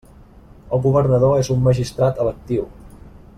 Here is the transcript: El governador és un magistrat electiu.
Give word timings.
El 0.77 0.81
governador 0.85 1.35
és 1.43 1.51
un 1.57 1.61
magistrat 1.67 2.25
electiu. 2.25 2.67